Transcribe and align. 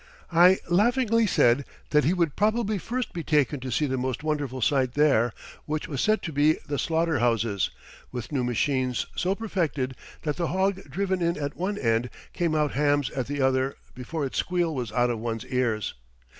I 0.33 0.57
laughingly 0.67 1.27
said 1.27 1.63
that 1.91 2.05
he 2.05 2.13
would 2.15 2.35
probably 2.35 2.79
first 2.79 3.13
be 3.13 3.21
taken 3.23 3.59
to 3.59 3.71
see 3.71 3.85
the 3.85 3.97
most 3.99 4.23
wonderful 4.23 4.59
sight 4.59 4.93
there, 4.95 5.31
which 5.67 5.87
was 5.87 6.01
said 6.01 6.23
to 6.23 6.31
be 6.33 6.53
the 6.65 6.79
slaughter 6.79 7.19
houses, 7.19 7.69
with 8.11 8.31
new 8.31 8.43
machines 8.43 9.05
so 9.15 9.35
perfected 9.35 9.95
that 10.23 10.37
the 10.37 10.47
hog 10.47 10.85
driven 10.89 11.21
in 11.21 11.37
at 11.37 11.55
one 11.55 11.77
end 11.77 12.09
came 12.33 12.55
out 12.55 12.71
hams 12.71 13.11
at 13.11 13.27
the 13.27 13.43
other 13.43 13.75
before 13.93 14.25
its 14.25 14.39
squeal 14.39 14.73
was 14.73 14.91
out 14.91 15.11
of 15.11 15.19
one's 15.19 15.45
ears. 15.45 15.93